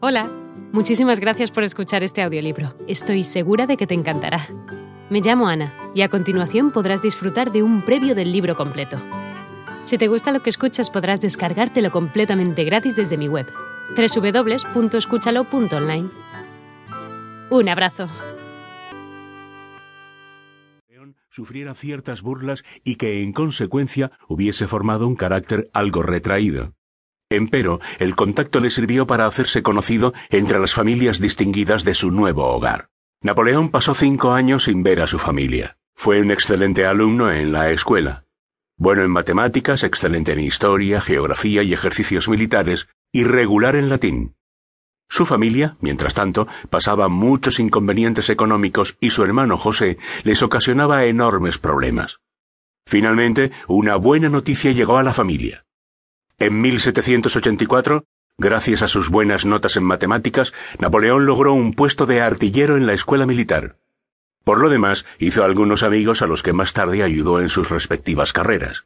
[0.00, 0.30] Hola,
[0.72, 2.72] muchísimas gracias por escuchar este audiolibro.
[2.86, 4.46] Estoy segura de que te encantará.
[5.10, 8.96] Me llamo Ana y a continuación podrás disfrutar de un previo del libro completo.
[9.82, 13.48] Si te gusta lo que escuchas podrás descargártelo completamente gratis desde mi web,
[13.96, 16.10] www.escúchalo.online.
[17.50, 18.08] Un abrazo.
[21.30, 26.74] sufriera ciertas burlas y que en consecuencia hubiese formado un carácter algo retraído.
[27.30, 32.46] Empero, el contacto le sirvió para hacerse conocido entre las familias distinguidas de su nuevo
[32.46, 32.88] hogar.
[33.20, 35.76] Napoleón pasó cinco años sin ver a su familia.
[35.94, 38.24] Fue un excelente alumno en la escuela.
[38.78, 44.36] Bueno en matemáticas, excelente en historia, geografía y ejercicios militares, y regular en latín.
[45.10, 51.58] Su familia, mientras tanto, pasaba muchos inconvenientes económicos y su hermano José les ocasionaba enormes
[51.58, 52.20] problemas.
[52.86, 55.66] Finalmente, una buena noticia llegó a la familia.
[56.40, 58.04] En 1784,
[58.38, 62.92] gracias a sus buenas notas en matemáticas, Napoleón logró un puesto de artillero en la
[62.92, 63.76] escuela militar.
[64.44, 68.32] Por lo demás, hizo algunos amigos a los que más tarde ayudó en sus respectivas
[68.32, 68.84] carreras.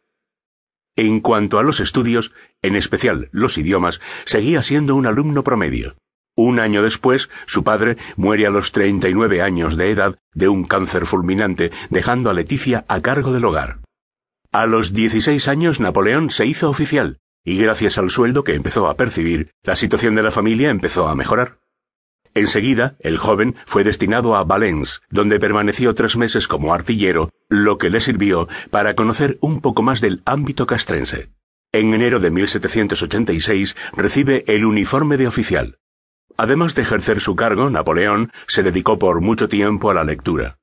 [0.97, 5.97] En cuanto a los estudios, en especial los idiomas, seguía siendo un alumno promedio.
[6.35, 11.05] Un año después, su padre muere a los 39 años de edad de un cáncer
[11.05, 13.81] fulminante, dejando a Leticia a cargo del hogar.
[14.53, 18.97] A los 16 años Napoleón se hizo oficial, y gracias al sueldo que empezó a
[18.97, 21.59] percibir, la situación de la familia empezó a mejorar.
[22.35, 27.91] Enseguida, el joven fue destinado a Valence, donde permaneció tres meses como artillero, lo que
[27.91, 31.31] le sirvió para conocer un poco más del ámbito castrense.
[31.73, 35.79] En enero de 1786 recibe el uniforme de oficial.
[36.39, 40.59] Además de ejercer su cargo, Napoleón se dedicó por mucho tiempo a la lectura.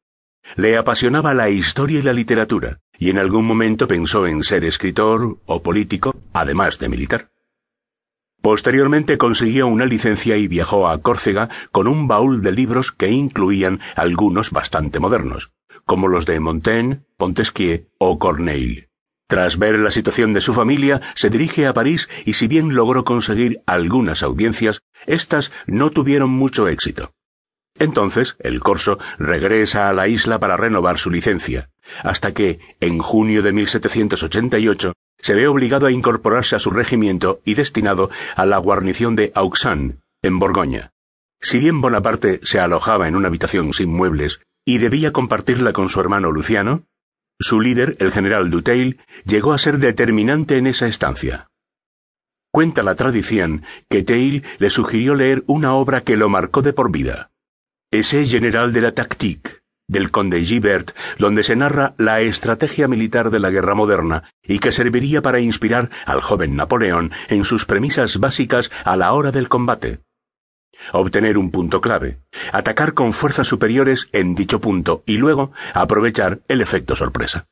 [0.56, 5.40] Le apasionaba la historia y la literatura, y en algún momento pensó en ser escritor
[5.46, 7.32] o político, además de militar.
[8.42, 13.80] Posteriormente consiguió una licencia y viajó a Córcega con un baúl de libros que incluían
[13.96, 15.52] algunos bastante modernos,
[15.86, 18.90] como los de Montaigne, Montesquieu o Corneille.
[19.28, 23.04] Tras ver la situación de su familia, se dirige a París y si bien logró
[23.04, 27.12] conseguir algunas audiencias, éstas no tuvieron mucho éxito.
[27.80, 31.70] Entonces, el corso regresa a la isla para renovar su licencia,
[32.04, 37.56] hasta que, en junio de 1788, se ve obligado a incorporarse a su regimiento y
[37.56, 40.92] destinado a la guarnición de Auxanne, en Borgoña.
[41.42, 46.02] Si bien Bonaparte se alojaba en una habitación sin muebles y debía compartirla con su
[46.02, 46.84] hermano Luciano,
[47.40, 51.48] su líder, el general Dutheil, llegó a ser determinante en esa estancia.
[52.52, 56.92] Cuenta la tradición que Teil le sugirió leer una obra que lo marcó de por
[56.92, 57.29] vida.
[57.92, 63.40] Ese general de la tactique, del conde Gibert, donde se narra la estrategia militar de
[63.40, 68.70] la guerra moderna y que serviría para inspirar al joven Napoleón en sus premisas básicas
[68.86, 70.02] a la hora del combate.
[70.94, 72.20] Obtener un punto clave,
[72.54, 77.48] atacar con fuerzas superiores en dicho punto y luego aprovechar el efecto sorpresa.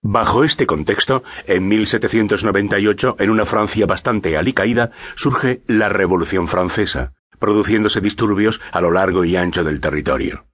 [0.00, 8.00] Bajo este contexto, en 1798, en una Francia bastante alicaída, surge la Revolución Francesa, produciéndose
[8.00, 10.46] disturbios a lo largo y ancho del territorio.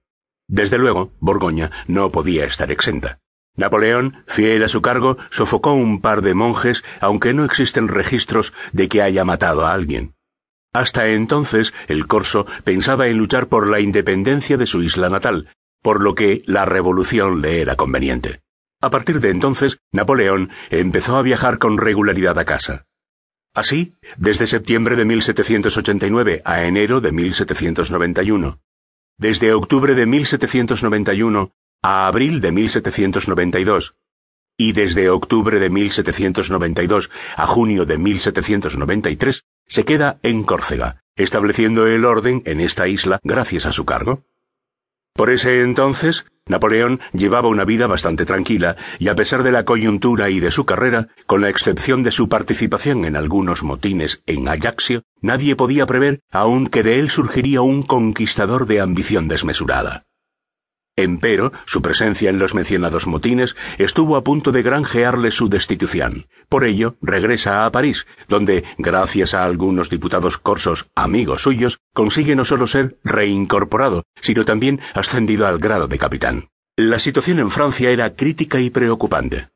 [0.47, 3.19] Desde luego, Borgoña no podía estar exenta.
[3.55, 8.87] Napoleón, fiel a su cargo, sofocó un par de monjes, aunque no existen registros de
[8.87, 10.15] que haya matado a alguien.
[10.73, 15.49] Hasta entonces, el corso pensaba en luchar por la independencia de su isla natal,
[15.81, 18.41] por lo que la revolución le era conveniente.
[18.81, 22.85] A partir de entonces, Napoleón empezó a viajar con regularidad a casa.
[23.59, 28.61] Así, desde septiembre de 1789 a enero de 1791.
[29.17, 33.95] Desde octubre de 1791 a abril de 1792.
[34.57, 42.05] Y desde octubre de 1792 a junio de 1793 se queda en Córcega, estableciendo el
[42.05, 44.23] orden en esta isla gracias a su cargo.
[45.19, 50.29] Por ese entonces, Napoleón llevaba una vida bastante tranquila y a pesar de la coyuntura
[50.29, 55.03] y de su carrera, con la excepción de su participación en algunos motines en Ajaccio,
[55.21, 60.05] nadie podía prever aún que de él surgiría un conquistador de ambición desmesurada.
[61.03, 66.27] Empero, su presencia en los mencionados motines estuvo a punto de granjearle su destitución.
[66.49, 72.43] Por ello, regresa a París, donde, gracias a algunos diputados corsos amigos suyos, consigue no
[72.43, 76.49] solo ser reincorporado, sino también ascendido al grado de capitán.
[76.75, 79.47] La situación en Francia era crítica y preocupante.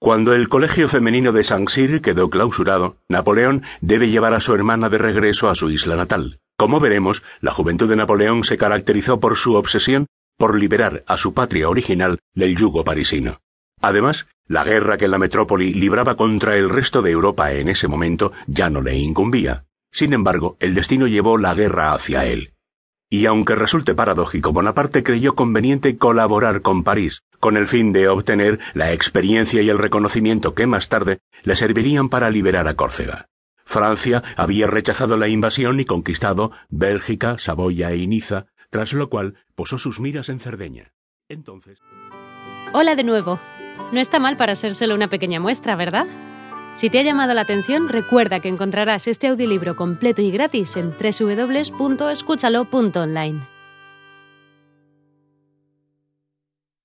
[0.00, 4.98] Cuando el colegio femenino de Saint-Cyr quedó clausurado, Napoleón debe llevar a su hermana de
[4.98, 6.40] regreso a su isla natal.
[6.56, 10.06] Como veremos, la juventud de Napoleón se caracterizó por su obsesión
[10.40, 13.42] por liberar a su patria original del yugo parisino.
[13.82, 18.32] Además, la guerra que la metrópoli libraba contra el resto de Europa en ese momento
[18.46, 19.66] ya no le incumbía.
[19.92, 22.54] Sin embargo, el destino llevó la guerra hacia él.
[23.10, 28.60] Y aunque resulte paradójico, Bonaparte creyó conveniente colaborar con París, con el fin de obtener
[28.72, 33.28] la experiencia y el reconocimiento que más tarde le servirían para liberar a Córcega.
[33.66, 39.78] Francia había rechazado la invasión y conquistado Bélgica, Saboya y Niza, tras lo cual posó
[39.78, 40.92] sus miras en Cerdeña.
[41.28, 41.78] Entonces.
[42.72, 43.38] Hola de nuevo.
[43.92, 46.06] No está mal para ser solo una pequeña muestra, ¿verdad?
[46.72, 50.92] Si te ha llamado la atención, recuerda que encontrarás este audiolibro completo y gratis en
[50.92, 53.49] www.escúchalo.online.